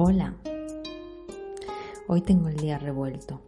Hola, 0.00 0.32
hoy 2.06 2.20
tengo 2.20 2.46
el 2.46 2.56
día 2.56 2.78
revuelto. 2.78 3.42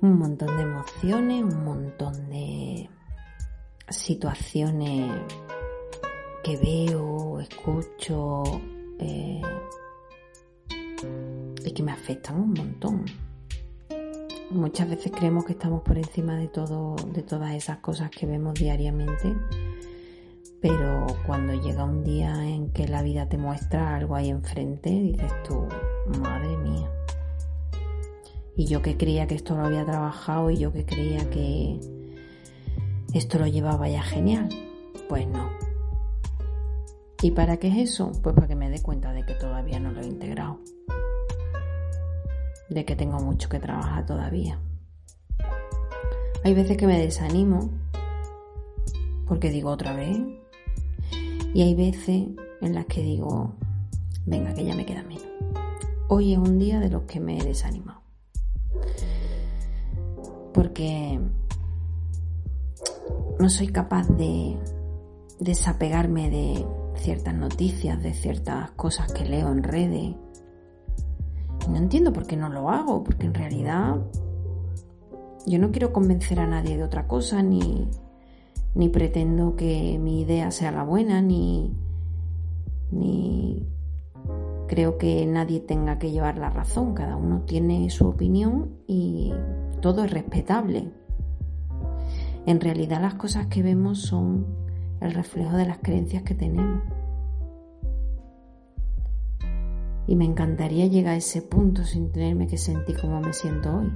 Un 0.00 0.18
montón 0.18 0.56
de 0.56 0.62
emociones, 0.64 1.44
un 1.44 1.64
montón 1.64 2.28
de 2.30 2.90
situaciones 3.88 5.12
que 6.42 6.56
veo, 6.56 7.38
escucho 7.38 8.42
eh, 8.98 9.40
y 11.64 11.72
que 11.72 11.82
me 11.84 11.92
afectan 11.92 12.40
un 12.40 12.54
montón. 12.54 13.04
Muchas 14.50 14.90
veces 14.90 15.12
creemos 15.12 15.44
que 15.44 15.52
estamos 15.52 15.82
por 15.82 15.96
encima 15.96 16.36
de 16.36 16.48
todo, 16.48 16.96
de 16.96 17.22
todas 17.22 17.54
esas 17.54 17.78
cosas 17.78 18.10
que 18.10 18.26
vemos 18.26 18.54
diariamente 18.54 19.32
pero 20.62 21.08
cuando 21.26 21.54
llega 21.54 21.84
un 21.84 22.04
día 22.04 22.48
en 22.48 22.70
que 22.70 22.86
la 22.86 23.02
vida 23.02 23.28
te 23.28 23.36
muestra 23.36 23.96
algo 23.96 24.14
ahí 24.14 24.30
enfrente, 24.30 24.90
dices 24.90 25.32
tú, 25.42 25.66
madre 26.20 26.56
mía. 26.56 26.88
Y 28.56 28.66
yo 28.66 28.80
que 28.80 28.96
creía 28.96 29.26
que 29.26 29.34
esto 29.34 29.56
lo 29.56 29.64
había 29.64 29.84
trabajado 29.84 30.50
y 30.50 30.58
yo 30.58 30.72
que 30.72 30.86
creía 30.86 31.28
que 31.30 31.80
esto 33.12 33.40
lo 33.40 33.48
llevaba 33.48 33.88
ya 33.88 34.02
genial, 34.02 34.48
pues 35.08 35.26
no. 35.26 35.50
¿Y 37.22 37.32
para 37.32 37.56
qué 37.56 37.68
es 37.68 37.90
eso? 37.90 38.12
Pues 38.22 38.34
para 38.34 38.46
que 38.46 38.54
me 38.54 38.70
dé 38.70 38.80
cuenta 38.80 39.12
de 39.12 39.26
que 39.26 39.34
todavía 39.34 39.80
no 39.80 39.90
lo 39.90 40.00
he 40.00 40.06
integrado. 40.06 40.60
De 42.68 42.84
que 42.84 42.94
tengo 42.94 43.18
mucho 43.18 43.48
que 43.48 43.58
trabajar 43.58 44.06
todavía. 44.06 44.60
Hay 46.44 46.54
veces 46.54 46.76
que 46.76 46.86
me 46.86 46.98
desanimo 46.98 47.70
porque 49.26 49.50
digo 49.50 49.70
otra 49.70 49.94
vez, 49.94 50.18
y 51.54 51.62
hay 51.62 51.74
veces 51.74 52.28
en 52.60 52.74
las 52.74 52.86
que 52.86 53.02
digo, 53.02 53.52
venga, 54.24 54.54
que 54.54 54.64
ya 54.64 54.74
me 54.74 54.86
queda 54.86 55.02
menos. 55.02 55.26
Hoy 56.08 56.32
es 56.32 56.38
un 56.38 56.58
día 56.58 56.80
de 56.80 56.88
los 56.88 57.02
que 57.02 57.20
me 57.20 57.38
he 57.38 57.44
desanimado. 57.44 58.00
Porque 60.54 61.20
no 63.38 63.48
soy 63.48 63.68
capaz 63.68 64.08
de 64.08 64.56
desapegarme 65.40 66.30
de 66.30 66.66
ciertas 66.96 67.34
noticias, 67.34 68.02
de 68.02 68.14
ciertas 68.14 68.70
cosas 68.72 69.12
que 69.12 69.24
leo 69.24 69.50
en 69.50 69.62
redes. 69.62 70.14
no 71.68 71.76
entiendo 71.76 72.12
por 72.12 72.26
qué 72.26 72.36
no 72.36 72.48
lo 72.48 72.70
hago, 72.70 73.02
porque 73.02 73.26
en 73.26 73.34
realidad 73.34 73.96
yo 75.46 75.58
no 75.58 75.70
quiero 75.70 75.92
convencer 75.92 76.40
a 76.40 76.46
nadie 76.46 76.76
de 76.76 76.84
otra 76.84 77.08
cosa, 77.08 77.42
ni, 77.42 77.88
ni 78.74 78.88
pretendo 78.88 79.56
que 79.56 79.98
mi 79.98 80.22
idea 80.22 80.50
sea 80.50 80.72
la 80.72 80.82
buena, 80.82 81.20
ni, 81.20 81.74
ni 82.90 83.66
creo 84.68 84.96
que 84.96 85.26
nadie 85.26 85.60
tenga 85.60 85.98
que 85.98 86.10
llevar 86.10 86.38
la 86.38 86.48
razón, 86.48 86.94
cada 86.94 87.16
uno 87.16 87.42
tiene 87.42 87.90
su 87.90 88.08
opinión 88.08 88.70
y 88.86 89.32
todo 89.80 90.04
es 90.04 90.10
respetable. 90.10 90.90
En 92.46 92.60
realidad 92.60 93.00
las 93.00 93.14
cosas 93.14 93.46
que 93.48 93.62
vemos 93.62 94.00
son 94.00 94.46
el 95.00 95.12
reflejo 95.12 95.56
de 95.56 95.66
las 95.66 95.78
creencias 95.78 96.22
que 96.22 96.34
tenemos. 96.34 96.82
Y 100.06 100.16
me 100.16 100.24
encantaría 100.24 100.86
llegar 100.86 101.14
a 101.14 101.16
ese 101.16 101.42
punto 101.42 101.84
sin 101.84 102.10
tenerme 102.10 102.46
que 102.46 102.56
sentir 102.56 102.98
como 103.00 103.20
me 103.20 103.32
siento 103.32 103.76
hoy. 103.76 103.92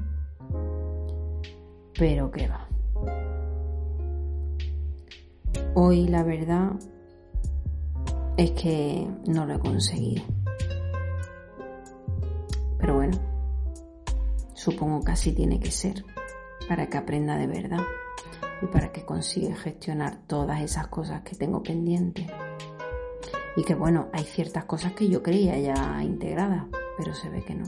Pero 1.98 2.30
qué 2.30 2.48
va. 2.48 2.65
Hoy 5.78 6.06
la 6.06 6.22
verdad 6.22 6.72
es 8.38 8.52
que 8.52 9.06
no 9.26 9.44
lo 9.44 9.56
he 9.56 9.58
conseguido. 9.58 10.24
Pero 12.78 12.94
bueno, 12.94 13.18
supongo 14.54 15.04
que 15.04 15.12
así 15.12 15.32
tiene 15.32 15.60
que 15.60 15.70
ser 15.70 16.02
para 16.66 16.86
que 16.86 16.96
aprenda 16.96 17.36
de 17.36 17.46
verdad 17.46 17.82
y 18.62 18.66
para 18.68 18.90
que 18.90 19.04
consiga 19.04 19.54
gestionar 19.54 20.22
todas 20.26 20.62
esas 20.62 20.86
cosas 20.86 21.20
que 21.20 21.36
tengo 21.36 21.62
pendientes. 21.62 22.26
Y 23.54 23.62
que 23.62 23.74
bueno, 23.74 24.08
hay 24.14 24.24
ciertas 24.24 24.64
cosas 24.64 24.94
que 24.94 25.10
yo 25.10 25.22
creía 25.22 25.58
ya 25.58 26.02
integradas, 26.02 26.64
pero 26.96 27.12
se 27.12 27.28
ve 27.28 27.44
que 27.44 27.54
no. 27.54 27.66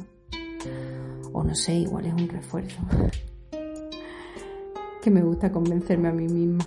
O 1.34 1.44
no 1.44 1.54
sé, 1.54 1.74
igual 1.74 2.06
es 2.06 2.14
un 2.14 2.30
refuerzo. 2.30 2.80
que 5.02 5.10
me 5.10 5.22
gusta 5.22 5.52
convencerme 5.52 6.08
a 6.08 6.12
mí 6.12 6.26
misma. 6.26 6.64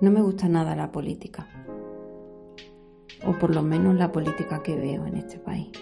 No 0.00 0.10
me 0.10 0.20
gusta 0.20 0.48
nada 0.48 0.76
la 0.76 0.92
política, 0.92 1.48
o 3.26 3.32
por 3.38 3.54
lo 3.54 3.62
menos 3.62 3.96
la 3.96 4.12
política 4.12 4.62
que 4.62 4.76
veo 4.76 5.06
en 5.06 5.16
este 5.16 5.38
país. 5.38 5.72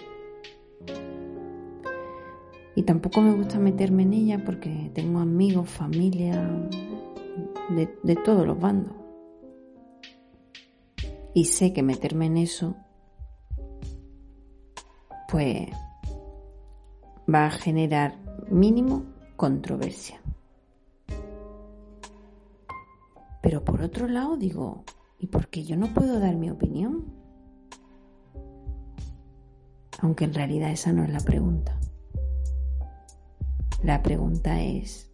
Y 2.75 2.83
tampoco 2.83 3.21
me 3.21 3.33
gusta 3.33 3.57
meterme 3.57 4.03
en 4.03 4.13
ella 4.13 4.43
porque 4.45 4.91
tengo 4.93 5.19
amigos, 5.19 5.69
familia, 5.69 6.47
de, 7.69 8.15
todos 8.17 8.45
los 8.45 8.59
bandos. 8.59 8.93
Y 11.33 11.45
sé 11.45 11.73
que 11.73 11.83
meterme 11.83 12.27
en 12.27 12.37
eso, 12.37 12.75
pues 15.27 15.69
va 17.31 17.45
a 17.47 17.51
generar 17.51 18.15
mínimo 18.49 19.05
controversia. 19.35 20.21
Pero 23.47 23.63
por 23.63 23.81
otro 23.81 24.09
lado 24.09 24.35
digo, 24.35 24.83
¿y 25.19 25.27
por 25.27 25.47
qué 25.47 25.63
yo 25.63 25.77
no 25.77 25.93
puedo 25.93 26.19
dar 26.19 26.35
mi 26.35 26.49
opinión? 26.49 27.05
Aunque 30.01 30.25
en 30.25 30.33
realidad 30.33 30.69
esa 30.69 30.91
no 30.91 31.05
es 31.05 31.09
la 31.09 31.21
pregunta. 31.21 31.79
La 33.81 34.03
pregunta 34.03 34.61
es, 34.61 35.09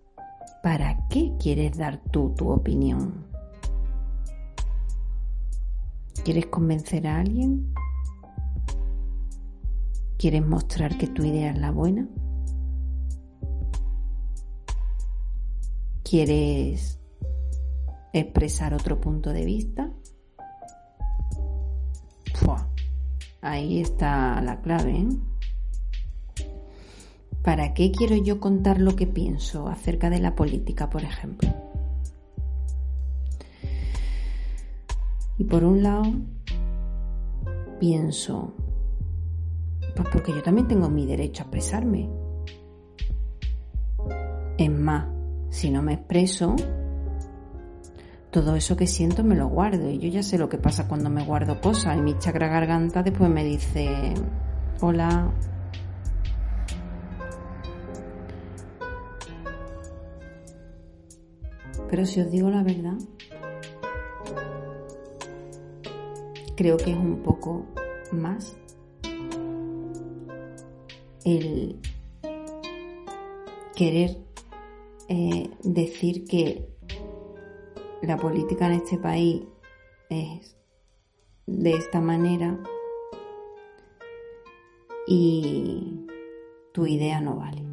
¿para 0.63 1.07
qué 1.09 1.35
quieres 1.39 1.77
dar 1.77 2.01
tú 2.09 2.33
tu 2.35 2.49
opinión? 2.49 3.27
¿Quieres 6.25 6.47
convencer 6.47 7.05
a 7.05 7.19
alguien? 7.19 7.71
¿Quieres 10.17 10.43
mostrar 10.43 10.97
que 10.97 11.05
tu 11.05 11.23
idea 11.23 11.51
es 11.51 11.59
la 11.59 11.69
buena? 11.69 12.09
¿Quieres 16.03 17.02
expresar 18.13 18.73
otro 18.73 19.01
punto 19.01 19.33
de 19.33 19.45
vista. 19.45 19.91
Ahí 23.43 23.81
está 23.81 24.41
la 24.41 24.61
clave. 24.61 24.91
¿eh? 24.91 25.07
¿Para 27.43 27.73
qué 27.73 27.91
quiero 27.91 28.15
yo 28.15 28.39
contar 28.39 28.79
lo 28.79 28.95
que 28.95 29.05
pienso 29.05 29.67
acerca 29.67 30.09
de 30.09 30.19
la 30.19 30.33
política, 30.33 30.89
por 30.89 31.03
ejemplo? 31.03 31.49
Y 35.37 35.43
por 35.43 35.65
un 35.65 35.83
lado, 35.83 36.03
pienso, 37.81 38.53
pues 39.93 40.07
porque 40.09 40.31
yo 40.31 40.41
también 40.41 40.69
tengo 40.69 40.89
mi 40.89 41.05
derecho 41.05 41.43
a 41.43 41.47
expresarme. 41.47 42.09
Es 44.57 44.71
más, 44.71 45.05
si 45.49 45.69
no 45.69 45.81
me 45.81 45.95
expreso, 45.95 46.55
todo 48.33 48.55
eso 48.55 48.75
que 48.75 48.87
siento 48.87 49.23
me 49.23 49.35
lo 49.35 49.47
guardo 49.47 49.91
y 49.91 49.99
yo 49.99 50.09
ya 50.09 50.23
sé 50.23 50.39
lo 50.39 50.49
que 50.49 50.57
pasa 50.57 50.87
cuando 50.87 51.07
me 51.07 51.23
guardo 51.23 51.61
cosas 51.61 51.95
y 51.99 52.01
mi 52.01 52.17
chakra 52.17 52.47
garganta 52.47 53.03
después 53.03 53.29
me 53.29 53.45
dice, 53.45 54.15
hola. 54.81 55.31
Pero 61.91 62.05
si 62.07 62.21
os 62.21 62.31
digo 62.31 62.49
la 62.49 62.63
verdad, 62.63 62.97
creo 66.57 66.77
que 66.77 66.89
es 66.89 66.97
un 66.97 67.21
poco 67.21 67.67
más 68.11 68.57
el 71.23 71.79
querer 73.75 74.17
eh, 75.07 75.51
decir 75.63 76.25
que 76.25 76.72
la 78.03 78.17
política 78.17 78.67
en 78.67 78.73
este 78.73 78.97
país 78.97 79.43
es 80.09 80.57
de 81.47 81.71
esta 81.71 82.01
manera 82.01 82.59
y 85.07 86.05
tu 86.73 86.85
idea 86.85 87.21
no 87.21 87.37
vale. 87.37 87.63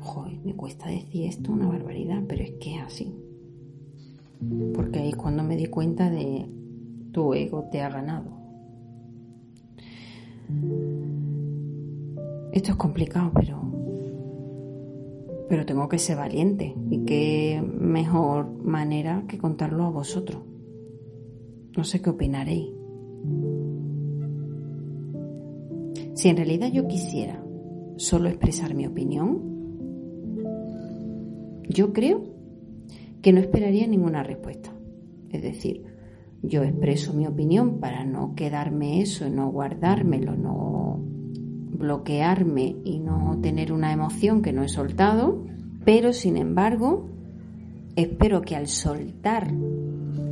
Joder, 0.00 0.38
me 0.44 0.54
cuesta 0.54 0.88
decir 0.88 1.26
esto 1.26 1.52
una 1.52 1.66
barbaridad, 1.66 2.22
pero 2.28 2.44
es 2.44 2.52
que 2.60 2.76
es 2.76 2.82
así. 2.82 3.14
Porque 4.74 5.00
ahí 5.00 5.08
es 5.10 5.16
cuando 5.16 5.42
me 5.42 5.56
di 5.56 5.66
cuenta 5.66 6.10
de 6.10 6.46
tu 7.12 7.34
ego 7.34 7.68
te 7.70 7.80
ha 7.82 7.88
ganado. 7.88 8.30
Esto 12.52 12.70
es 12.70 12.76
complicado, 12.76 13.32
pero 13.34 13.83
pero 15.48 15.66
tengo 15.66 15.88
que 15.88 15.98
ser 15.98 16.16
valiente 16.16 16.74
y 16.90 17.04
qué 17.04 17.62
mejor 17.62 18.50
manera 18.62 19.24
que 19.28 19.38
contarlo 19.38 19.84
a 19.84 19.90
vosotros. 19.90 20.42
No 21.76 21.84
sé 21.84 22.00
qué 22.00 22.10
opinaréis. 22.10 22.70
Si 26.14 26.28
en 26.28 26.36
realidad 26.36 26.70
yo 26.72 26.86
quisiera 26.86 27.44
solo 27.96 28.28
expresar 28.28 28.74
mi 28.74 28.86
opinión, 28.86 29.54
yo 31.68 31.92
creo 31.92 32.22
que 33.20 33.32
no 33.32 33.40
esperaría 33.40 33.86
ninguna 33.86 34.22
respuesta. 34.22 34.70
Es 35.30 35.42
decir, 35.42 35.82
yo 36.42 36.62
expreso 36.62 37.12
mi 37.14 37.26
opinión 37.26 37.80
para 37.80 38.04
no 38.04 38.34
quedarme 38.34 39.00
eso, 39.00 39.28
no 39.28 39.50
guardármelo, 39.50 40.36
no 40.36 40.93
bloquearme 41.74 42.76
y 42.84 42.98
no 42.98 43.38
tener 43.42 43.72
una 43.72 43.92
emoción 43.92 44.42
que 44.42 44.52
no 44.52 44.62
he 44.62 44.68
soltado, 44.68 45.44
pero 45.84 46.12
sin 46.12 46.36
embargo, 46.36 47.08
espero 47.96 48.42
que 48.42 48.56
al 48.56 48.68
soltar 48.68 49.52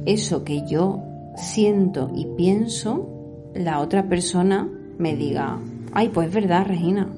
eso 0.07 0.45
que 0.45 0.67
yo 0.67 1.03
siento 1.37 2.11
y 2.15 2.27
pienso, 2.37 3.09
la 3.55 3.81
otra 3.81 4.09
persona 4.09 4.69
me 4.99 5.17
diga, 5.17 5.59
ay, 5.93 6.09
pues 6.09 6.29
es 6.29 6.35
verdad, 6.35 6.67
Regina, 6.67 7.09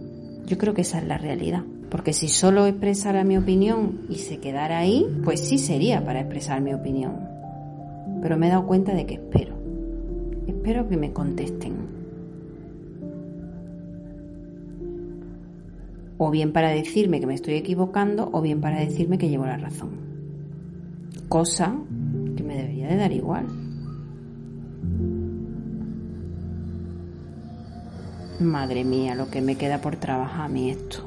yo 0.46 0.58
creo 0.58 0.74
que 0.74 0.82
esa 0.82 0.98
es 0.98 1.06
la 1.06 1.18
realidad. 1.18 1.62
Porque 1.90 2.12
si 2.12 2.28
solo 2.28 2.66
expresara 2.66 3.22
mi 3.22 3.36
opinión 3.36 4.00
y 4.08 4.16
se 4.16 4.38
quedara 4.38 4.78
ahí, 4.78 5.06
pues 5.22 5.40
sí 5.40 5.58
sería 5.58 6.04
para 6.04 6.20
expresar 6.20 6.60
mi 6.60 6.74
opinión. 6.74 7.20
Pero 8.20 8.36
me 8.36 8.48
he 8.48 8.50
dado 8.50 8.66
cuenta 8.66 8.94
de 8.94 9.06
que 9.06 9.14
espero. 9.14 9.54
Espero 10.46 10.88
que 10.88 10.96
me 10.96 11.12
contesten. 11.12 11.83
O 16.26 16.30
bien 16.30 16.54
para 16.54 16.70
decirme 16.70 17.20
que 17.20 17.26
me 17.26 17.34
estoy 17.34 17.52
equivocando 17.52 18.30
o 18.32 18.40
bien 18.40 18.62
para 18.62 18.80
decirme 18.80 19.18
que 19.18 19.28
llevo 19.28 19.44
la 19.44 19.58
razón. 19.58 19.90
Cosa 21.28 21.76
que 22.34 22.42
me 22.42 22.56
debería 22.56 22.88
de 22.88 22.96
dar 22.96 23.12
igual. 23.12 23.46
Madre 28.40 28.84
mía, 28.84 29.14
lo 29.14 29.28
que 29.28 29.42
me 29.42 29.56
queda 29.56 29.82
por 29.82 29.96
trabajar 29.96 30.46
a 30.46 30.48
mí 30.48 30.70
esto. 30.70 31.04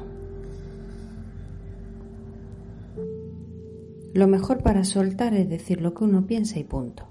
Lo 4.14 4.28
mejor 4.28 4.62
para 4.62 4.84
soltar 4.84 5.34
es 5.34 5.48
decir 5.48 5.80
lo 5.80 5.94
que 5.94 6.04
uno 6.04 6.28
piensa 6.28 6.60
y 6.60 6.62
punto. 6.62 7.08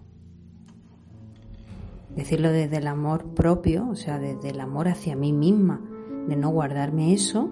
Decirlo 2.15 2.54
desde 2.54 2.77
el 2.77 2.88
amor 2.88 3.33
propio, 3.33 3.89
o 3.89 3.95
sea, 3.98 4.18
desde 4.18 4.51
el 4.51 4.62
amor 4.62 4.88
hacia 4.88 5.18
mí 5.18 5.33
misma, 5.33 5.81
de 6.30 6.38
no 6.38 6.51
guardarme 6.51 7.12
eso, 7.12 7.51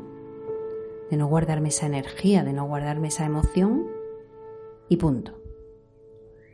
de 1.10 1.18
no 1.18 1.28
guardarme 1.28 1.70
esa 1.70 1.86
energía, 1.86 2.44
de 2.44 2.54
no 2.54 2.66
guardarme 2.66 3.10
esa 3.10 3.26
emoción 3.26 3.88
y 4.90 4.98
punto. 4.98 5.34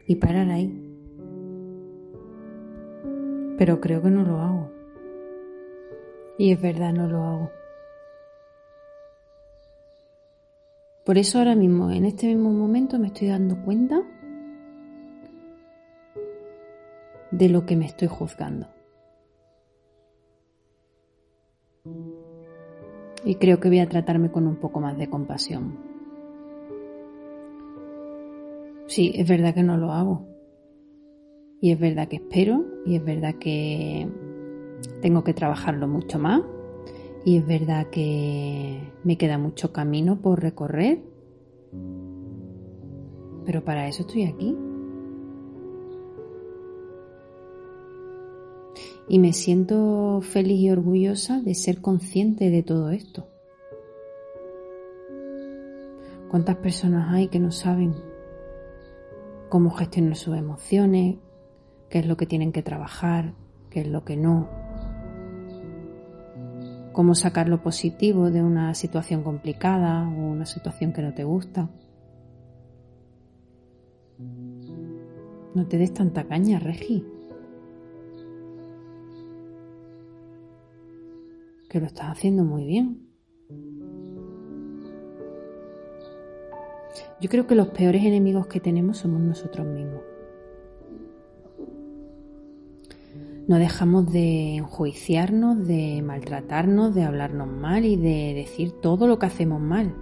Y 0.06 0.16
parar 0.16 0.50
ahí. 0.50 0.88
Pero 3.58 3.80
creo 3.80 4.02
que 4.02 4.10
no 4.10 4.24
lo 4.24 4.40
hago. 4.40 4.72
Y 6.38 6.52
es 6.52 6.62
verdad, 6.62 6.94
no 6.94 7.08
lo 7.08 7.24
hago. 7.24 7.52
Por 11.06 11.18
eso 11.18 11.40
ahora 11.40 11.56
mismo, 11.56 11.92
en 11.92 12.06
este 12.06 12.28
mismo 12.28 12.52
momento, 12.52 13.00
me 13.00 13.08
estoy 13.08 13.28
dando 13.28 13.62
cuenta 13.64 14.02
de 17.32 17.50
lo 17.50 17.66
que 17.66 17.76
me 17.76 17.86
estoy 17.86 18.08
juzgando. 18.08 18.68
Y 23.24 23.36
creo 23.36 23.60
que 23.60 23.70
voy 23.70 23.80
a 23.80 23.90
tratarme 23.90 24.32
con 24.32 24.48
un 24.48 24.56
poco 24.56 24.80
más 24.80 24.98
de 24.98 25.10
compasión. 25.10 25.78
Sí, 28.88 29.12
es 29.16 29.28
verdad 29.30 29.54
que 29.54 29.64
no 29.64 29.78
lo 29.78 29.92
hago. 29.92 30.28
Y 31.62 31.72
es 31.72 31.80
verdad 31.80 32.08
que 32.08 32.16
espero, 32.18 32.66
y 32.86 32.96
es 32.96 33.06
verdad 33.06 33.36
que 33.36 34.08
tengo 35.02 35.24
que 35.24 35.34
trabajarlo 35.34 35.88
mucho 35.88 36.18
más 36.18 36.42
y 37.24 37.38
es 37.38 37.46
verdad 37.46 37.88
que 37.92 38.80
me 39.04 39.18
queda 39.18 39.38
mucho 39.38 39.72
camino 39.72 40.22
por 40.22 40.42
recorrer, 40.42 41.00
pero 43.46 43.64
para 43.64 43.88
eso 43.88 44.02
estoy 44.02 44.24
aquí. 44.24 44.56
Y 49.12 49.20
me 49.20 49.34
siento 49.34 50.22
feliz 50.22 50.62
y 50.62 50.72
orgullosa 50.72 51.42
de 51.42 51.54
ser 51.54 51.82
consciente 51.82 52.50
de 52.50 52.64
todo 52.64 52.92
esto. 52.92 53.28
¿Cuántas 56.30 56.56
personas 56.56 57.14
hay 57.14 57.28
que 57.28 57.38
no 57.38 57.52
saben 57.52 57.94
cómo 59.50 59.72
gestionar 59.72 60.16
sus 60.16 60.38
emociones, 60.38 61.18
qué 61.90 62.00
es 62.00 62.06
lo 62.06 62.16
que 62.16 62.26
tienen 62.26 62.54
que 62.54 62.64
trabajar, 62.64 63.34
qué 63.70 63.82
es 63.82 63.88
lo 63.88 64.06
que 64.06 64.16
no? 64.16 64.48
cómo 66.94 67.14
sacar 67.14 67.50
lo 67.50 67.62
positivo 67.62 68.32
de 68.32 68.42
una 68.44 68.74
situación 68.76 69.24
complicada 69.24 70.08
o 70.08 70.32
una 70.32 70.46
situación 70.46 70.94
que 70.94 71.02
no 71.02 71.14
te 71.14 71.26
gusta. 71.26 71.70
No 75.54 75.68
te 75.68 75.78
des 75.78 75.94
tanta 75.94 76.24
caña, 76.24 76.60
Regi. 76.60 77.06
Que 81.72 81.80
lo 81.80 81.86
estás 81.86 82.10
haciendo 82.10 82.44
muy 82.44 82.66
bien. 82.66 83.08
Yo 87.22 87.30
creo 87.30 87.48
que 87.48 87.56
los 87.56 87.70
peores 87.70 88.04
enemigos 88.04 88.48
que 88.48 88.60
tenemos 88.60 88.98
somos 88.98 89.22
nosotros 89.22 89.66
mismos. 89.66 90.02
no 93.48 93.58
dejamos 93.58 94.10
de 94.14 94.56
enjuiciarnos, 94.56 95.68
de 95.68 96.02
maltratarnos, 96.02 96.96
de 96.96 97.04
hablarnos 97.04 97.50
mal 97.50 97.84
y 97.84 97.98
de 97.98 98.34
decir 98.34 98.72
todo 98.72 99.08
lo 99.08 99.20
que 99.20 99.26
hacemos 99.26 99.60
mal. 99.60 99.94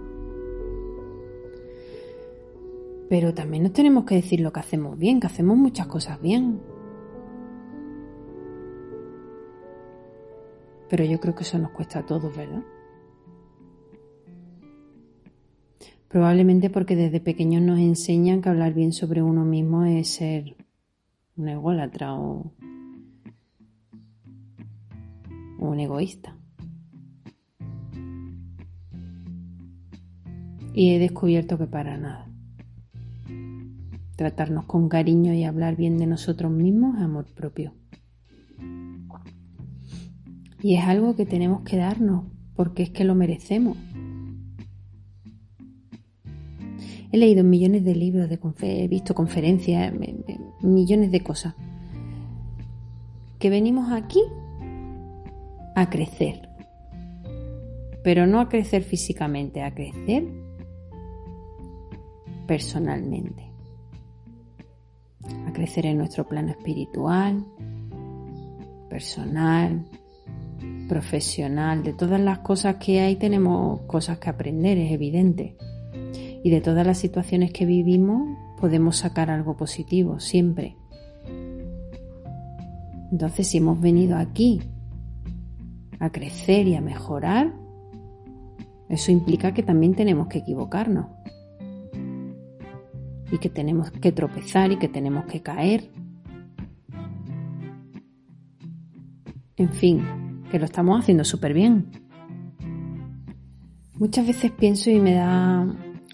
Pero 3.08 3.34
también 3.34 3.64
nos 3.64 3.72
tenemos 3.72 4.04
que 4.04 4.14
decir 4.14 4.40
lo 4.40 4.52
que 4.52 4.60
hacemos 4.60 4.96
bien, 4.96 5.18
que 5.18 5.26
hacemos 5.26 5.56
muchas 5.56 5.88
cosas 5.88 6.22
bien. 6.22 6.60
Pero 10.90 11.04
yo 11.04 11.20
creo 11.20 11.34
que 11.36 11.44
eso 11.44 11.56
nos 11.58 11.70
cuesta 11.70 12.00
a 12.00 12.06
todos, 12.06 12.36
¿verdad? 12.36 12.64
Probablemente 16.08 16.68
porque 16.68 16.96
desde 16.96 17.20
pequeños 17.20 17.62
nos 17.62 17.78
enseñan 17.78 18.42
que 18.42 18.48
hablar 18.48 18.74
bien 18.74 18.92
sobre 18.92 19.22
uno 19.22 19.44
mismo 19.44 19.84
es 19.84 20.08
ser 20.08 20.56
un 21.36 21.48
ególatra 21.48 22.14
o 22.16 22.52
un 25.58 25.78
egoísta. 25.78 26.36
Y 30.74 30.94
he 30.94 30.98
descubierto 30.98 31.56
que 31.56 31.66
para 31.66 31.96
nada. 31.96 32.26
Tratarnos 34.16 34.64
con 34.64 34.88
cariño 34.88 35.32
y 35.34 35.44
hablar 35.44 35.76
bien 35.76 35.96
de 35.98 36.06
nosotros 36.06 36.50
mismos 36.50 36.96
es 36.96 37.02
amor 37.02 37.26
propio. 37.26 37.79
Y 40.62 40.76
es 40.76 40.84
algo 40.84 41.16
que 41.16 41.26
tenemos 41.26 41.62
que 41.62 41.76
darnos 41.76 42.24
porque 42.54 42.82
es 42.82 42.90
que 42.90 43.04
lo 43.04 43.14
merecemos. 43.14 43.76
He 47.12 47.18
leído 47.18 47.42
millones 47.42 47.84
de 47.84 47.94
libros, 47.94 48.30
he 48.60 48.88
visto 48.88 49.14
conferencias, 49.14 49.92
millones 50.60 51.10
de 51.10 51.20
cosas. 51.22 51.54
Que 53.38 53.50
venimos 53.50 53.90
aquí 53.90 54.20
a 55.74 55.88
crecer. 55.88 56.48
Pero 58.04 58.26
no 58.26 58.40
a 58.40 58.48
crecer 58.48 58.82
físicamente, 58.82 59.62
a 59.62 59.74
crecer 59.74 60.28
personalmente. 62.46 63.50
A 65.46 65.52
crecer 65.52 65.86
en 65.86 65.98
nuestro 65.98 66.28
plano 66.28 66.50
espiritual, 66.50 67.44
personal, 68.88 69.84
profesional. 70.90 71.84
De 71.84 71.92
todas 71.92 72.20
las 72.20 72.40
cosas 72.40 72.76
que 72.76 73.00
hay 73.00 73.14
tenemos 73.14 73.82
cosas 73.82 74.18
que 74.18 74.28
aprender, 74.28 74.76
es 74.76 74.90
evidente. 74.90 75.56
Y 76.42 76.50
de 76.50 76.60
todas 76.60 76.84
las 76.84 76.98
situaciones 76.98 77.52
que 77.52 77.64
vivimos 77.64 78.36
podemos 78.60 78.96
sacar 78.96 79.30
algo 79.30 79.56
positivo, 79.56 80.18
siempre. 80.18 80.76
Entonces, 83.12 83.46
si 83.46 83.58
hemos 83.58 83.80
venido 83.80 84.16
aquí 84.16 84.62
a 86.00 86.10
crecer 86.10 86.66
y 86.66 86.74
a 86.74 86.80
mejorar, 86.80 87.54
eso 88.88 89.12
implica 89.12 89.54
que 89.54 89.62
también 89.62 89.94
tenemos 89.94 90.26
que 90.26 90.38
equivocarnos. 90.38 91.06
Y 93.30 93.38
que 93.38 93.48
tenemos 93.48 93.92
que 93.92 94.10
tropezar 94.10 94.72
y 94.72 94.76
que 94.76 94.88
tenemos 94.88 95.26
que 95.26 95.40
caer. 95.40 95.88
En 99.56 99.68
fin, 99.68 100.29
que 100.50 100.58
lo 100.58 100.66
estamos 100.66 101.00
haciendo 101.00 101.24
súper 101.24 101.54
bien. 101.54 101.86
Muchas 103.98 104.26
veces 104.26 104.50
pienso 104.50 104.90
y 104.90 104.98
me 104.98 105.14
da 105.14 105.66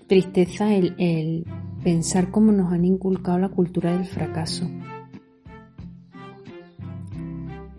tristeza 0.07 0.75
el, 0.75 1.47
pensar 1.83 2.31
cómo 2.31 2.53
nos 2.53 2.73
han 2.73 2.85
inculcado 2.85 3.39
la 3.39 3.49
cultura 3.49 3.97
del 3.97 4.07
fracaso. 4.07 4.69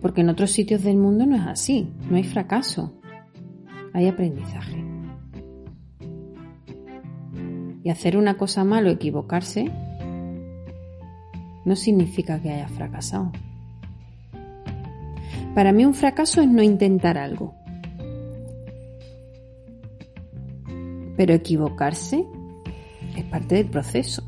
Porque 0.00 0.22
en 0.22 0.30
otros 0.30 0.50
sitios 0.50 0.82
del 0.82 0.96
mundo 0.96 1.26
no 1.26 1.36
es 1.36 1.46
así, 1.46 1.92
no 2.08 2.16
hay 2.16 2.24
fracaso, 2.24 2.94
hay 3.92 4.08
aprendizaje. 4.08 4.84
Y 7.84 7.90
hacer 7.90 8.16
una 8.16 8.36
cosa 8.36 8.64
mal 8.64 8.86
o 8.86 8.90
equivocarse 8.90 9.70
no 11.64 11.76
significa 11.76 12.40
que 12.40 12.50
hayas 12.50 12.72
fracasado. 12.72 13.32
Para 15.58 15.72
mí 15.72 15.84
un 15.84 15.94
fracaso 15.94 16.40
es 16.40 16.46
no 16.46 16.62
intentar 16.62 17.18
algo. 17.18 17.52
Pero 21.16 21.34
equivocarse 21.34 22.24
es 23.16 23.24
parte 23.24 23.56
del 23.56 23.66
proceso. 23.66 24.22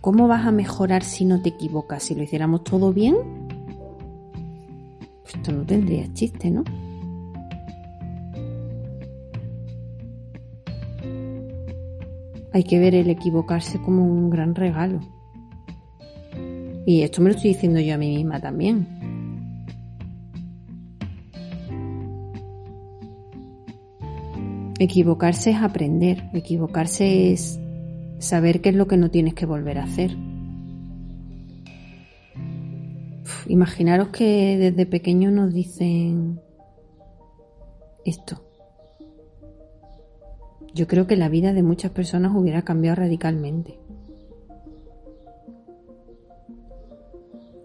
¿Cómo 0.00 0.28
vas 0.28 0.46
a 0.46 0.50
mejorar 0.50 1.04
si 1.04 1.26
no 1.26 1.42
te 1.42 1.50
equivocas? 1.50 2.04
Si 2.04 2.14
lo 2.14 2.22
hiciéramos 2.22 2.64
todo 2.64 2.94
bien, 2.94 3.16
pues 5.24 5.34
esto 5.34 5.52
no 5.52 5.62
tendría 5.66 6.10
chiste, 6.14 6.50
¿no? 6.50 6.64
Hay 12.54 12.64
que 12.64 12.78
ver 12.78 12.94
el 12.94 13.10
equivocarse 13.10 13.78
como 13.82 14.06
un 14.06 14.30
gran 14.30 14.54
regalo. 14.54 15.00
Y 16.86 17.02
esto 17.02 17.20
me 17.20 17.28
lo 17.28 17.36
estoy 17.36 17.52
diciendo 17.52 17.78
yo 17.78 17.94
a 17.94 17.98
mí 17.98 18.16
misma 18.16 18.40
también. 18.40 19.01
Equivocarse 24.82 25.50
es 25.50 25.62
aprender, 25.62 26.28
equivocarse 26.34 27.32
es 27.32 27.60
saber 28.18 28.60
qué 28.60 28.70
es 28.70 28.74
lo 28.74 28.88
que 28.88 28.96
no 28.96 29.12
tienes 29.12 29.32
que 29.32 29.46
volver 29.46 29.78
a 29.78 29.84
hacer. 29.84 30.16
Imaginaros 33.46 34.08
que 34.08 34.58
desde 34.58 34.84
pequeño 34.84 35.30
nos 35.30 35.54
dicen 35.54 36.40
esto. 38.04 38.42
Yo 40.74 40.88
creo 40.88 41.06
que 41.06 41.14
la 41.14 41.28
vida 41.28 41.52
de 41.52 41.62
muchas 41.62 41.92
personas 41.92 42.32
hubiera 42.34 42.62
cambiado 42.62 42.96
radicalmente. 42.96 43.78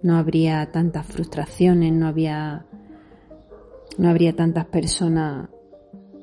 No 0.03 0.17
habría 0.17 0.71
tantas 0.71 1.07
frustraciones, 1.07 1.93
no 1.93 2.05
había 2.05 2.67
no 3.97 4.07
habría 4.07 4.35
tantas 4.35 4.67
personas 4.67 5.49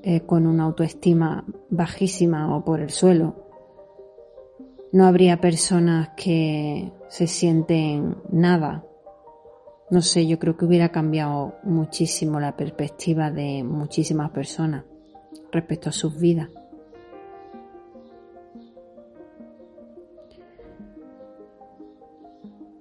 eh, 0.07 0.21
con 0.21 0.47
una 0.47 0.65
autoestima 0.65 1.47
bajísima 1.71 2.55
o 2.55 2.63
por 2.63 2.81
el 2.81 2.91
suelo. 2.91 3.37
No 4.93 5.07
habría 5.07 5.41
personas 5.41 6.11
que 6.15 6.93
se 7.09 7.27
sienten 7.27 8.19
nada. 8.31 8.85
No 9.89 10.03
sé, 10.03 10.27
yo 10.27 10.39
creo 10.39 10.59
que 10.59 10.67
hubiera 10.67 10.91
cambiado 10.91 11.55
muchísimo 11.63 12.39
la 12.39 12.55
perspectiva 12.55 13.31
de 13.31 13.65
muchísimas 13.65 14.31
personas 14.31 14.85
respecto 15.51 15.89
a 15.89 15.93
sus 15.93 16.19
vidas. 16.19 16.51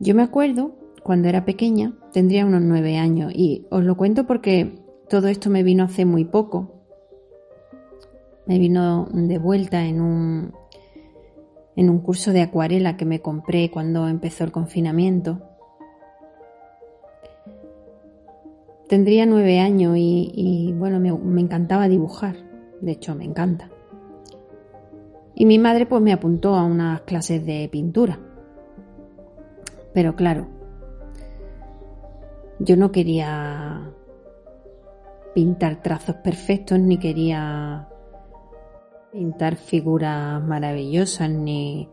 Yo 0.02 0.14
me 0.14 0.24
acuerdo 0.24 0.76
cuando 1.04 1.30
era 1.30 1.46
pequeña, 1.46 1.94
tendría 2.12 2.46
unos 2.46 2.64
nueve 2.64 2.98
años, 2.98 3.32
y 3.34 3.66
os 3.70 3.86
lo 3.86 3.96
cuento 3.96 4.28
porque 4.28 4.76
todo 5.08 5.30
esto 5.30 5.50
me 5.50 5.64
vino 5.64 5.86
hace 5.86 6.04
muy 6.04 6.26
poco. 6.26 6.83
Me 8.46 8.60
vino 8.60 9.08
de 9.12 9.38
vuelta 9.38 9.86
en 9.86 10.02
un, 10.02 10.54
en 11.76 11.90
un 11.90 12.00
curso 12.00 12.32
de 12.32 12.42
acuarela 12.42 12.98
que 12.98 13.06
me 13.06 13.22
compré 13.22 13.72
cuando 13.72 14.08
empezó 14.08 14.44
el 14.44 14.52
confinamiento. 14.52 15.42
Tendría 18.88 19.26
nueve 19.26 19.60
años 19.60 19.96
y, 19.98 20.74
bueno, 20.78 21.00
me, 21.00 21.12
me 21.12 21.42
encantaba 21.42 21.88
dibujar. 21.88 22.36
De 22.82 22.92
hecho, 22.92 23.16
me 23.16 23.24
encanta. 23.24 23.70
Y 25.36 25.46
mi 25.46 25.58
madre 25.58 25.86
pues 25.86 26.02
me 26.02 26.14
apuntó 26.14 26.56
a 26.56 26.64
unas 26.64 27.02
clases 27.02 27.46
de 27.46 27.68
pintura. 27.72 28.20
Pero 29.94 30.16
claro, 30.16 30.48
yo 32.60 32.76
no 32.78 32.92
quería 32.92 33.92
pintar 35.34 35.82
trazos 35.82 36.16
perfectos, 36.18 36.78
ni 36.80 36.98
quería 36.98 37.88
pintar 39.14 39.58
figuras 39.58 40.44
maravillosas, 40.44 41.30
ni 41.30 41.88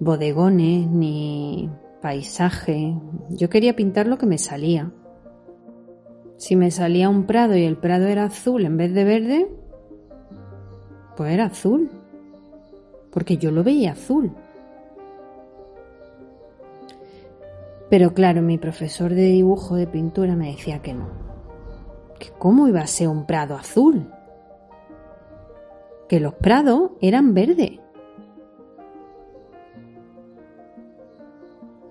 bodegones, 0.00 0.88
ni 0.88 1.70
paisajes. 2.02 2.92
Yo 3.30 3.48
quería 3.48 3.76
pintar 3.76 4.08
lo 4.08 4.18
que 4.18 4.26
me 4.26 4.38
salía. 4.38 4.90
Si 6.36 6.56
me 6.56 6.72
salía 6.72 7.08
un 7.08 7.24
prado 7.24 7.56
y 7.56 7.62
el 7.62 7.76
prado 7.76 8.06
era 8.06 8.24
azul 8.24 8.64
en 8.64 8.76
vez 8.76 8.92
de 8.92 9.04
verde, 9.04 9.48
pues 11.16 11.32
era 11.32 11.46
azul. 11.46 11.88
Porque 13.12 13.36
yo 13.36 13.52
lo 13.52 13.62
veía 13.62 13.92
azul. 13.92 14.32
Pero 17.88 18.12
claro, 18.12 18.42
mi 18.42 18.58
profesor 18.58 19.14
de 19.14 19.26
dibujo 19.26 19.76
de 19.76 19.86
pintura 19.86 20.34
me 20.34 20.50
decía 20.50 20.82
que 20.82 20.94
no. 20.94 21.06
Que 22.18 22.30
cómo 22.36 22.66
iba 22.66 22.80
a 22.80 22.88
ser 22.88 23.06
un 23.06 23.24
prado 23.24 23.54
azul. 23.54 24.08
Que 26.08 26.20
los 26.20 26.34
prados 26.34 26.92
eran 27.00 27.34
verdes. 27.34 27.80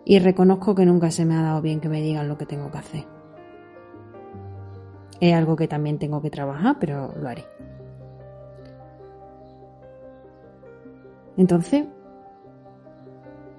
Y 0.05 0.19
reconozco 0.19 0.75
que 0.75 0.85
nunca 0.85 1.11
se 1.11 1.25
me 1.25 1.35
ha 1.35 1.41
dado 1.41 1.61
bien 1.61 1.79
que 1.79 1.89
me 1.89 2.01
digan 2.01 2.27
lo 2.27 2.37
que 2.37 2.45
tengo 2.45 2.69
que 2.69 2.77
hacer. 2.77 3.05
Es 5.19 5.33
algo 5.33 5.55
que 5.55 5.67
también 5.67 5.99
tengo 5.99 6.21
que 6.21 6.29
trabajar, 6.29 6.77
pero 6.79 7.13
lo 7.15 7.29
haré. 7.29 7.45
Entonces, 11.37 11.85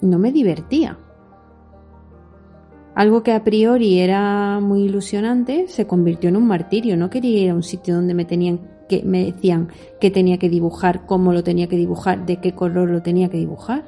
no 0.00 0.18
me 0.18 0.30
divertía. 0.30 0.98
Algo 2.94 3.22
que 3.22 3.32
a 3.32 3.42
priori 3.42 3.98
era 3.98 4.60
muy 4.60 4.82
ilusionante 4.82 5.66
se 5.66 5.86
convirtió 5.86 6.28
en 6.28 6.36
un 6.36 6.46
martirio. 6.46 6.96
No 6.96 7.10
quería 7.10 7.44
ir 7.44 7.50
a 7.50 7.54
un 7.54 7.62
sitio 7.62 7.96
donde 7.96 8.14
me 8.14 8.24
tenían 8.24 8.73
me 9.04 9.24
decían 9.24 9.68
que 10.00 10.10
tenía 10.10 10.38
que 10.38 10.48
dibujar, 10.48 11.06
cómo 11.06 11.32
lo 11.32 11.42
tenía 11.42 11.66
que 11.66 11.76
dibujar, 11.76 12.26
de 12.26 12.36
qué 12.36 12.52
color 12.52 12.90
lo 12.90 13.02
tenía 13.02 13.28
que 13.28 13.38
dibujar. 13.38 13.84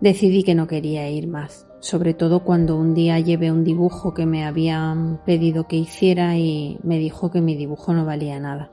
Decidí 0.00 0.42
que 0.42 0.54
no 0.54 0.66
quería 0.66 1.08
ir 1.08 1.28
más, 1.28 1.66
sobre 1.80 2.12
todo 2.12 2.44
cuando 2.44 2.76
un 2.76 2.92
día 2.92 3.18
llevé 3.20 3.50
un 3.50 3.64
dibujo 3.64 4.12
que 4.12 4.26
me 4.26 4.44
habían 4.44 5.24
pedido 5.24 5.66
que 5.66 5.76
hiciera 5.76 6.36
y 6.36 6.78
me 6.82 6.98
dijo 6.98 7.30
que 7.30 7.40
mi 7.40 7.56
dibujo 7.56 7.94
no 7.94 8.04
valía 8.04 8.38
nada. 8.38 8.70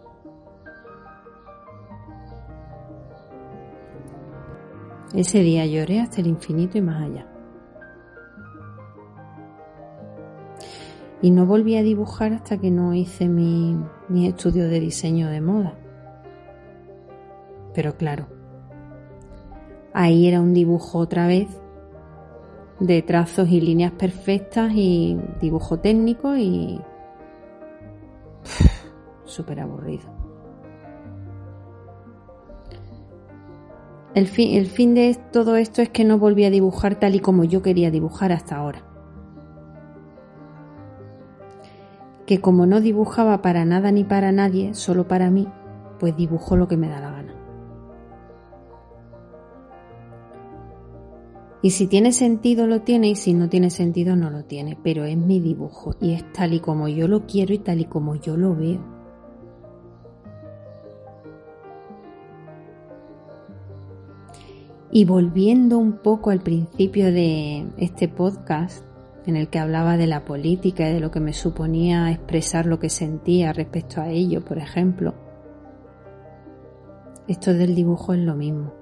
Ese 5.16 5.40
día 5.40 5.66
lloré 5.66 6.02
hasta 6.02 6.20
el 6.20 6.28
infinito 6.28 6.78
y 6.78 6.82
más 6.82 7.02
allá. 7.02 7.31
Y 11.22 11.32
no 11.32 11.46
volví 11.46 11.78
a 11.78 11.84
dibujar 11.84 12.34
hasta 12.34 12.58
que 12.58 12.72
no 12.72 12.94
hice 12.94 13.28
mi, 13.28 13.78
mi 14.10 14.28
estudio 14.28 14.68
de 14.68 14.80
diseño 14.80 15.30
de 15.30 15.42
moda. 15.42 15.78
Pero 17.74 17.96
claro, 17.96 18.28
ahí 19.94 20.28
era 20.28 20.42
un 20.42 20.54
dibujo 20.54 20.98
otra 20.98 21.28
vez 21.28 21.48
de 22.80 23.02
trazos 23.04 23.50
y 23.50 23.62
líneas 23.62 23.92
perfectas 23.92 24.72
y 24.76 25.18
dibujo 25.40 25.80
técnico 25.80 26.36
y 26.36 26.82
súper 29.26 29.60
aburrido. 29.60 30.04
El 34.14 34.28
fin, 34.28 34.58
el 34.58 34.68
fin 34.68 34.94
de 34.94 35.18
todo 35.32 35.56
esto 35.56 35.82
es 35.82 35.90
que 35.90 36.04
no 36.04 36.18
volví 36.18 36.44
a 36.44 36.50
dibujar 36.50 36.96
tal 37.00 37.16
y 37.16 37.20
como 37.20 37.46
yo 37.46 37.62
quería 37.62 37.92
dibujar 37.92 38.34
hasta 38.34 38.58
ahora. 38.58 38.91
Que 42.32 42.40
como 42.40 42.66
no 42.66 42.80
dibujaba 42.80 43.42
para 43.42 43.66
nada 43.66 43.92
ni 43.92 44.06
para 44.06 44.32
nadie, 44.32 44.74
solo 44.74 45.06
para 45.06 45.30
mí, 45.30 45.50
pues 46.00 46.16
dibujo 46.16 46.56
lo 46.56 46.70
que 46.70 46.78
me 46.78 46.88
da 46.88 47.02
la 47.02 47.12
gana. 47.12 47.36
Y 51.62 51.72
si 51.72 51.88
tiene 51.88 52.14
sentido 52.14 52.68
lo 52.68 52.84
tiene 52.84 53.10
y 53.10 53.16
si 53.18 53.34
no 53.34 53.50
tiene 53.50 53.70
sentido 53.70 54.16
no 54.16 54.30
lo 54.30 54.46
tiene, 54.46 54.78
pero 54.82 55.04
es 55.04 55.18
mi 55.18 55.42
dibujo 55.42 55.96
y 56.00 56.14
es 56.14 56.32
tal 56.32 56.54
y 56.54 56.62
como 56.62 56.88
yo 56.88 57.10
lo 57.10 57.26
quiero 57.26 57.54
y 57.54 57.60
tal 57.60 57.82
y 57.82 57.84
como 57.84 58.16
yo 58.16 58.38
lo 58.38 58.56
veo. 58.56 58.80
Y 64.90 65.04
volviendo 65.04 65.78
un 65.78 65.98
poco 65.98 66.30
al 66.30 66.40
principio 66.40 67.12
de 67.12 67.68
este 67.76 68.08
podcast, 68.08 68.86
en 69.26 69.36
el 69.36 69.50
que 69.50 69.60
hablaba 69.60 69.98
de 69.98 70.08
la 70.08 70.26
política 70.26 70.90
y 70.90 70.94
de 70.94 71.00
lo 71.00 71.12
que 71.12 71.20
me 71.20 71.34
suponía 71.34 72.12
expresar 72.12 72.66
lo 72.66 72.80
que 72.80 72.90
sentía 72.90 73.54
respecto 73.54 74.02
a 74.02 74.10
ello, 74.10 74.44
por 74.44 74.58
ejemplo, 74.58 75.14
esto 77.28 77.54
del 77.54 77.76
dibujo 77.76 78.14
es 78.14 78.20
lo 78.20 78.36
mismo. 78.36 78.82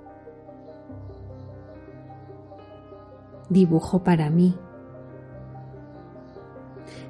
dibujo 3.50 4.03
para 4.03 4.29
mí, 4.29 4.55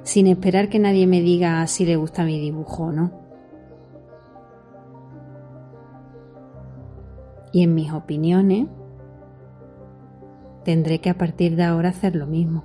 sin 0.02 0.26
esperar 0.26 0.68
que 0.68 0.78
nadie 0.78 1.06
me 1.06 1.20
diga 1.20 1.66
si 1.66 1.84
le 1.84 1.96
gusta 1.96 2.24
mi 2.24 2.40
dibujo 2.40 2.84
o 2.84 2.92
no. 2.92 3.12
Y 7.52 7.64
en 7.64 7.74
mis 7.74 7.92
opiniones, 7.92 8.68
tendré 10.64 11.00
que 11.00 11.10
a 11.10 11.18
partir 11.18 11.56
de 11.56 11.64
ahora 11.64 11.90
hacer 11.90 12.16
lo 12.16 12.26
mismo. 12.26 12.64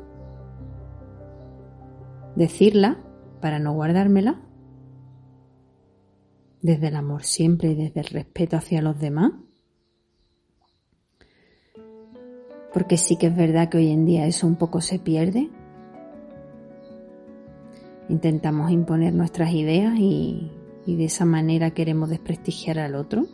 Decirla 2.36 2.98
para 3.42 3.60
no 3.60 3.74
guardármela, 3.74 4.42
desde 6.62 6.88
el 6.88 6.96
amor 6.96 7.24
siempre 7.24 7.72
y 7.72 7.75
desde 7.75 8.00
el 8.00 8.08
respeto 8.08 8.58
hacia 8.58 8.82
los 8.82 9.00
demás 9.00 9.32
porque 12.75 12.98
sí 12.98 13.15
que 13.15 13.27
es 13.27 13.36
verdad 13.38 13.70
que 13.70 13.77
hoy 13.77 13.89
en 13.89 14.06
día 14.06 14.27
eso 14.27 14.46
un 14.46 14.58
poco 14.58 14.82
se 14.82 15.00
pierde. 15.00 15.50
Intentamos 18.10 18.70
imponer 18.70 19.13
nuestras 19.13 19.54
ideas 19.54 19.94
y, 19.98 20.51
de 20.86 21.06
esa 21.06 21.24
manera 21.24 21.72
queremos 21.72 22.10
desprestigiar 22.10 22.80
al 22.80 22.96
otro. 22.96 23.27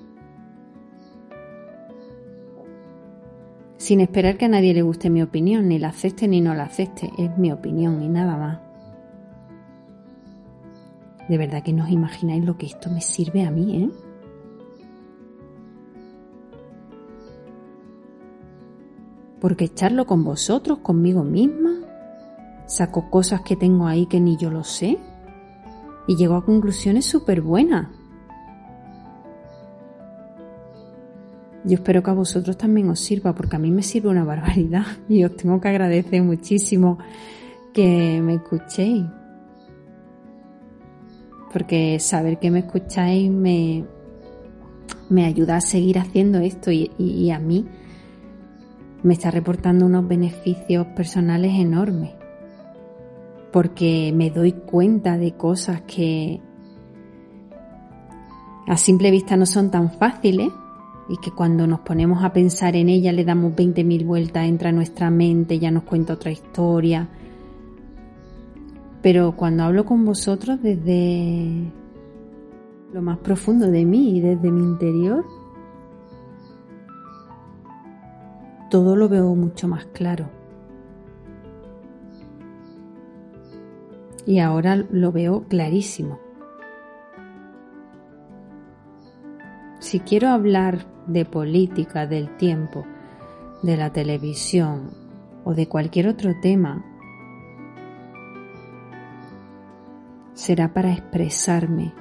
Sin 3.78 4.00
esperar 4.00 4.38
que 4.38 4.46
a 4.46 4.50
nadie 4.50 4.76
le 4.76 4.84
guste 4.84 5.10
mi 5.10 5.24
opinión, 5.24 5.70
ni 5.70 5.80
la 5.80 5.88
acepte 5.88 6.28
ni 6.28 6.40
no 6.40 6.54
la 6.54 6.66
acepte, 6.66 7.10
es 7.18 7.36
mi 7.40 7.52
opinión 7.52 8.00
y 8.04 8.10
nada 8.10 8.38
más. 8.38 8.71
De 11.30 11.38
verdad 11.38 11.64
que 11.64 11.74
no 11.74 11.84
os 11.84 11.90
imagináis 11.90 12.44
lo 12.44 12.58
que 12.58 12.66
esto 12.66 12.90
me 12.90 13.02
sirve 13.02 13.46
a 13.46 13.52
mí, 13.52 13.84
¿eh? 13.84 13.90
porque 19.42 19.66
echarlo 19.66 20.06
con 20.06 20.24
vosotros, 20.24 20.80
conmigo 20.80 21.24
misma, 21.24 21.72
saco 22.68 23.10
cosas 23.10 23.42
que 23.42 23.56
tengo 23.56 23.88
ahí 23.88 24.06
que 24.06 24.20
ni 24.20 24.38
yo 24.38 24.52
lo 24.52 24.64
sé 24.64 25.00
y 26.08 26.16
llego 26.16 26.36
a 26.36 26.46
conclusiones 26.46 27.06
súper 27.06 27.42
buenas. 27.42 27.88
Yo 31.64 31.76
espero 31.76 32.02
que 32.02 32.12
a 32.12 32.14
vosotros 32.14 32.58
también 32.58 32.90
os 32.90 33.00
sirva, 33.00 33.34
porque 33.34 33.56
a 33.56 33.60
mí 33.60 33.72
me 33.72 33.84
sirve 33.84 34.10
una 34.10 34.24
barbaridad 34.24 34.86
y 35.10 35.24
os 35.24 35.36
tengo 35.36 35.60
que 35.60 35.70
agradecer 35.70 36.22
muchísimo 36.22 37.00
que 37.74 38.22
me 38.24 38.36
escuchéis. 38.36 39.06
Porque 41.52 42.00
saber 42.00 42.40
que 42.40 42.50
me 42.50 42.60
escucháis 42.60 43.30
me, 43.30 43.86
me 45.12 45.26
ayuda 45.26 45.58
a 45.58 45.62
seguir 45.62 46.00
haciendo 46.00 46.40
esto 46.40 46.72
y, 46.72 47.32
a 47.32 47.40
mí 47.40 47.66
me 49.04 49.14
está 49.14 49.30
reportando 49.30 49.86
unos 49.86 50.08
beneficios 50.08 50.88
personales 50.88 51.54
enormes, 51.60 52.12
porque 53.52 54.14
me 54.16 54.30
doy 54.30 54.54
cuenta 54.54 55.18
de 55.18 55.34
cosas 55.34 55.82
que 55.82 56.40
a 58.68 58.78
simple 58.78 59.12
vista 59.12 59.36
no 59.36 59.46
son 59.46 59.70
tan 59.70 59.92
fáciles 59.92 60.50
y 61.10 61.18
que 61.18 61.32
cuando 61.32 61.68
nos 61.68 61.82
ponemos 61.82 62.24
a 62.24 62.32
pensar 62.32 62.76
en 62.78 62.88
ellas 62.88 63.14
le 63.14 63.26
damos 63.26 63.54
20.000 63.54 64.06
vueltas, 64.06 64.46
entra 64.46 64.70
en 64.70 64.76
nuestra 64.78 65.10
mente, 65.10 65.60
ya 65.60 65.72
nos 65.72 65.84
cuenta 65.84 66.14
otra 66.14 66.32
historia. 66.32 67.10
Pero 69.02 69.36
cuando 69.36 69.64
hablo 69.64 69.86
con 69.86 70.06
vosotros 70.06 70.62
desde 70.62 71.72
lo 72.94 73.02
más 73.02 73.18
profundo 73.20 73.68
de 73.68 73.86
mí 73.86 74.18
y 74.18 74.22
desde 74.22 74.52
mi 74.52 74.62
interior, 74.62 75.26
todo 78.70 78.96
lo 78.96 79.10
veo 79.10 79.34
mucho 79.36 79.68
más 79.68 79.86
claro. 79.88 80.30
Y 84.26 84.40
ahora 84.40 84.76
lo 84.76 85.12
veo 85.12 85.46
clarísimo. 85.48 86.20
Si 89.80 90.00
quiero 90.00 90.30
hablar 90.30 90.86
de 91.08 91.26
política, 91.26 92.06
del 92.06 92.38
tiempo, 92.38 92.86
de 93.64 93.78
la 93.78 93.92
televisión 93.92 94.92
o 95.44 95.56
de 95.56 95.68
cualquier 95.68 96.08
otro 96.08 96.40
tema, 96.40 96.86
será 100.42 100.74
para 100.74 100.92
expresarme. 100.92 101.94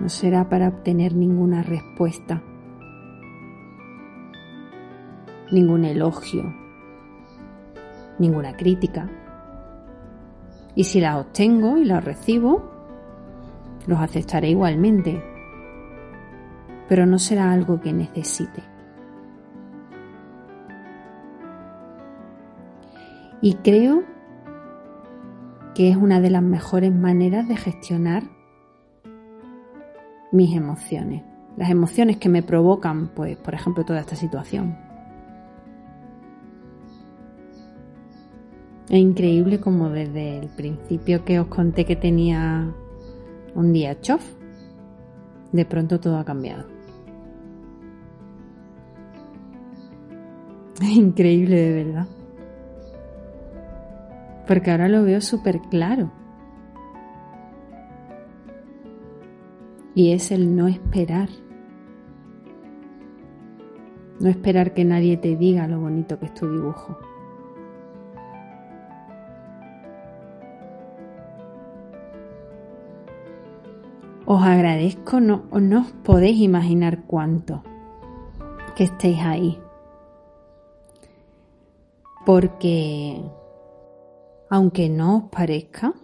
No 0.00 0.08
será 0.08 0.48
para 0.48 0.68
obtener 0.68 1.14
ninguna 1.14 1.62
respuesta 1.62 2.42
ningún 5.50 5.84
elogio, 5.84 6.54
ninguna 8.18 8.56
crítica. 8.56 9.10
Y 10.74 10.84
si 10.84 11.00
la 11.00 11.18
obtengo 11.18 11.76
y 11.76 11.84
la 11.84 12.00
recibo, 12.00 12.70
los 13.86 13.98
aceptaré 13.98 14.48
igualmente, 14.50 15.22
pero 16.88 17.04
no 17.04 17.18
será 17.18 17.52
algo 17.52 17.78
que 17.78 17.92
necesite. 17.92 18.62
Y 23.42 23.56
creo 23.56 24.04
que 25.80 25.88
es 25.88 25.96
una 25.96 26.20
de 26.20 26.28
las 26.28 26.42
mejores 26.42 26.94
maneras 26.94 27.48
de 27.48 27.56
gestionar 27.56 28.24
mis 30.30 30.54
emociones, 30.54 31.22
las 31.56 31.70
emociones 31.70 32.18
que 32.18 32.28
me 32.28 32.42
provocan, 32.42 33.08
pues, 33.14 33.38
por 33.38 33.54
ejemplo, 33.54 33.82
toda 33.82 34.00
esta 34.00 34.14
situación. 34.14 34.76
Es 38.90 38.98
increíble 38.98 39.58
como 39.58 39.88
desde 39.88 40.40
el 40.40 40.48
principio 40.50 41.24
que 41.24 41.40
os 41.40 41.46
conté 41.46 41.86
que 41.86 41.96
tenía 41.96 42.74
un 43.54 43.72
día 43.72 43.98
chof, 44.02 44.22
de 45.50 45.64
pronto 45.64 45.98
todo 45.98 46.18
ha 46.18 46.26
cambiado. 46.26 46.66
Es 50.82 50.90
increíble 50.90 51.56
de 51.56 51.84
verdad. 51.84 52.19
Porque 54.50 54.72
ahora 54.72 54.88
lo 54.88 55.04
veo 55.04 55.20
súper 55.20 55.60
claro. 55.60 56.10
Y 59.94 60.10
es 60.10 60.32
el 60.32 60.56
no 60.56 60.66
esperar. 60.66 61.28
No 64.18 64.28
esperar 64.28 64.74
que 64.74 64.84
nadie 64.84 65.16
te 65.18 65.36
diga 65.36 65.68
lo 65.68 65.78
bonito 65.78 66.18
que 66.18 66.26
es 66.26 66.34
tu 66.34 66.50
dibujo. 66.50 66.98
Os 74.26 74.42
agradezco, 74.42 75.20
no, 75.20 75.44
no 75.60 75.82
os 75.82 75.92
podéis 76.02 76.40
imaginar 76.40 77.04
cuánto 77.06 77.62
que 78.74 78.82
estéis 78.82 79.20
ahí. 79.20 79.60
Porque, 82.26 83.22
aunque 84.50 84.88
no 84.88 85.16
os 85.16 85.22
parezca, 85.30 85.94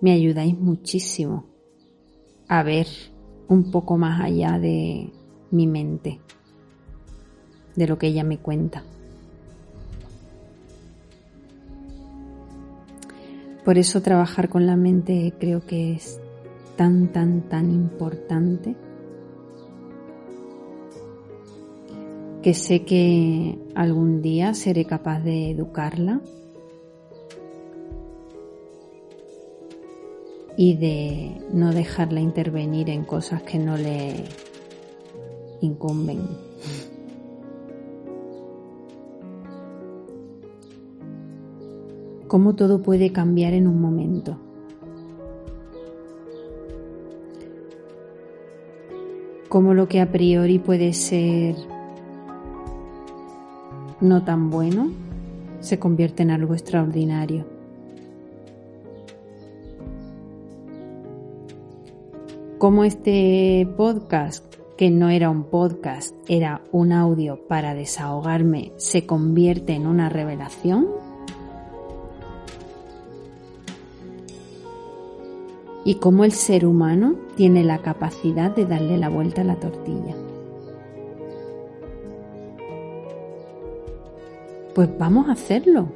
me 0.00 0.10
ayudáis 0.10 0.58
muchísimo 0.58 1.46
a 2.48 2.64
ver 2.64 2.88
un 3.48 3.70
poco 3.70 3.96
más 3.96 4.20
allá 4.20 4.58
de 4.58 5.12
mi 5.52 5.68
mente, 5.68 6.20
de 7.76 7.86
lo 7.86 7.98
que 7.98 8.08
ella 8.08 8.24
me 8.24 8.38
cuenta. 8.38 8.82
Por 13.64 13.78
eso 13.78 14.02
trabajar 14.02 14.48
con 14.48 14.66
la 14.66 14.74
mente 14.74 15.32
creo 15.38 15.64
que 15.64 15.92
es 15.92 16.20
tan, 16.76 17.12
tan, 17.12 17.42
tan 17.42 17.70
importante. 17.70 18.74
Que 22.42 22.54
sé 22.54 22.84
que 22.84 23.58
algún 23.76 24.22
día 24.22 24.54
seré 24.54 24.86
capaz 24.86 25.20
de 25.20 25.50
educarla 25.50 26.20
y 30.60 30.74
de 30.74 31.40
no 31.54 31.72
dejarla 31.72 32.20
intervenir 32.20 32.90
en 32.90 33.02
cosas 33.02 33.42
que 33.42 33.58
no 33.58 33.78
le 33.78 34.24
incumben. 35.62 36.20
Cómo 42.28 42.56
todo 42.56 42.82
puede 42.82 43.10
cambiar 43.10 43.54
en 43.54 43.66
un 43.68 43.80
momento. 43.80 44.36
Cómo 49.48 49.72
lo 49.72 49.88
que 49.88 50.02
a 50.02 50.12
priori 50.12 50.58
puede 50.58 50.92
ser 50.92 51.54
no 54.02 54.24
tan 54.24 54.50
bueno 54.50 54.90
se 55.60 55.78
convierte 55.78 56.22
en 56.22 56.32
algo 56.32 56.52
extraordinario. 56.52 57.59
Cómo 62.60 62.84
este 62.84 63.66
podcast 63.78 64.44
que 64.76 64.90
no 64.90 65.08
era 65.08 65.30
un 65.30 65.44
podcast, 65.44 66.14
era 66.28 66.60
un 66.72 66.92
audio 66.92 67.48
para 67.48 67.72
desahogarme, 67.72 68.72
se 68.76 69.06
convierte 69.06 69.72
en 69.72 69.86
una 69.86 70.10
revelación? 70.10 70.86
¿Y 75.86 75.94
cómo 75.94 76.24
el 76.24 76.32
ser 76.32 76.66
humano 76.66 77.14
tiene 77.34 77.64
la 77.64 77.78
capacidad 77.78 78.54
de 78.54 78.66
darle 78.66 78.98
la 78.98 79.08
vuelta 79.08 79.40
a 79.40 79.44
la 79.44 79.56
tortilla? 79.56 80.14
Pues 84.74 84.98
vamos 84.98 85.30
a 85.30 85.32
hacerlo. 85.32 85.88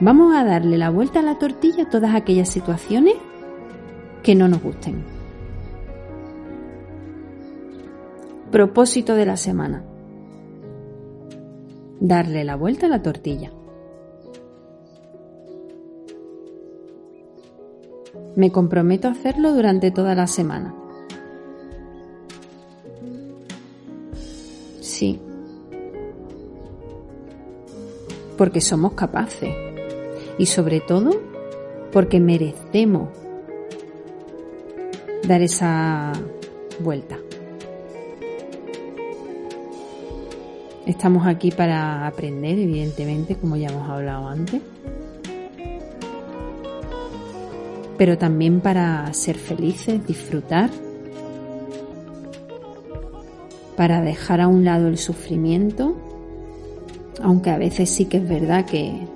Vamos 0.00 0.34
a 0.34 0.42
darle 0.42 0.76
la 0.76 0.90
vuelta 0.90 1.20
a 1.20 1.22
la 1.22 1.38
tortilla 1.38 1.84
a 1.84 1.88
todas 1.88 2.16
aquellas 2.16 2.48
situaciones 2.48 3.14
que 4.22 4.34
no 4.34 4.48
nos 4.48 4.62
gusten. 4.62 5.02
Propósito 8.50 9.14
de 9.14 9.26
la 9.26 9.36
semana. 9.36 9.84
Darle 12.00 12.44
la 12.44 12.56
vuelta 12.56 12.86
a 12.86 12.88
la 12.88 13.02
tortilla. 13.02 13.50
Me 18.36 18.50
comprometo 18.50 19.08
a 19.08 19.12
hacerlo 19.12 19.52
durante 19.52 19.90
toda 19.90 20.14
la 20.14 20.26
semana. 20.26 20.74
Sí. 24.80 25.20
Porque 28.36 28.60
somos 28.60 28.92
capaces. 28.92 29.54
Y 30.38 30.46
sobre 30.46 30.80
todo 30.80 31.10
porque 31.92 32.20
merecemos 32.20 33.21
dar 35.26 35.42
esa 35.42 36.12
vuelta. 36.80 37.18
Estamos 40.86 41.26
aquí 41.26 41.52
para 41.52 42.06
aprender, 42.06 42.58
evidentemente, 42.58 43.36
como 43.36 43.56
ya 43.56 43.68
hemos 43.68 43.88
hablado 43.88 44.26
antes, 44.26 44.60
pero 47.96 48.18
también 48.18 48.60
para 48.60 49.12
ser 49.14 49.36
felices, 49.36 50.04
disfrutar, 50.06 50.70
para 53.76 54.00
dejar 54.00 54.40
a 54.40 54.48
un 54.48 54.64
lado 54.64 54.88
el 54.88 54.98
sufrimiento, 54.98 55.96
aunque 57.22 57.50
a 57.50 57.58
veces 57.58 57.88
sí 57.88 58.06
que 58.06 58.16
es 58.16 58.28
verdad 58.28 58.64
que, 58.64 59.06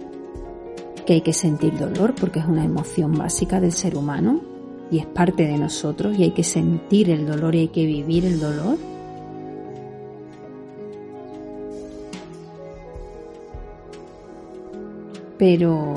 que 1.04 1.14
hay 1.14 1.20
que 1.20 1.32
sentir 1.32 1.76
dolor 1.76 2.14
porque 2.14 2.38
es 2.38 2.46
una 2.46 2.64
emoción 2.64 3.12
básica 3.12 3.60
del 3.60 3.72
ser 3.72 3.96
humano 3.96 4.55
y 4.90 4.98
es 4.98 5.06
parte 5.06 5.46
de 5.46 5.58
nosotros 5.58 6.16
y 6.18 6.24
hay 6.24 6.30
que 6.30 6.44
sentir 6.44 7.10
el 7.10 7.26
dolor 7.26 7.54
y 7.54 7.60
hay 7.60 7.68
que 7.68 7.84
vivir 7.84 8.24
el 8.24 8.38
dolor 8.38 8.78
pero 15.38 15.94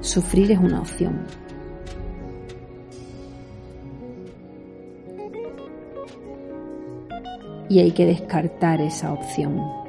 sufrir 0.00 0.52
es 0.52 0.58
una 0.58 0.80
opción. 0.80 1.26
Y 7.70 7.80
hay 7.80 7.90
que 7.92 8.06
descartar 8.06 8.80
esa 8.80 9.12
opción. 9.12 9.87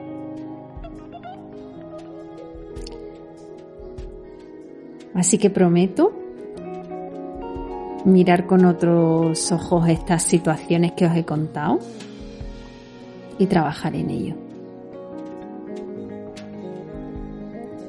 Así 5.20 5.38
que 5.38 5.50
prometo 5.50 6.14
mirar 8.06 8.48
con 8.48 8.64
otros 8.64 9.52
ojos 9.52 9.90
estas 9.90 10.24
situaciones 10.24 10.94
que 10.94 11.08
os 11.08 11.14
he 11.14 11.26
contado 11.26 11.80
y 13.38 13.46
trabajar 13.48 13.98
en 13.98 14.12
ello. 14.12 14.36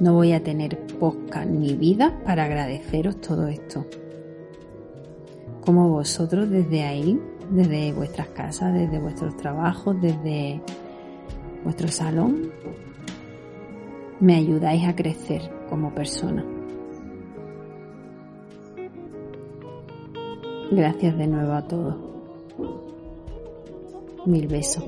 No 0.01 0.15
voy 0.15 0.33
a 0.33 0.43
tener 0.43 0.77
podcast 0.99 1.49
ni 1.49 1.75
vida 1.75 2.19
para 2.25 2.47
agradeceros 2.47 3.21
todo 3.21 3.47
esto. 3.47 3.87
Como 5.65 5.89
vosotros 5.89 6.51
desde 6.51 6.83
ahí, 6.83 7.17
desde 7.49 7.93
vuestras 7.93 8.27
casas, 8.31 8.75
desde 8.75 8.99
vuestros 8.99 9.37
trabajos, 9.37 10.01
desde 10.01 10.61
vuestro 11.63 11.87
salón, 11.87 12.51
me 14.19 14.35
ayudáis 14.35 14.89
a 14.89 14.97
crecer 14.97 15.43
como 15.69 15.95
persona. 15.95 16.45
Gracias 20.71 21.19
de 21.19 21.27
nuevo 21.27 21.53
a 21.53 21.63
todos. 21.63 21.95
Mil 24.25 24.47
besos. 24.47 24.85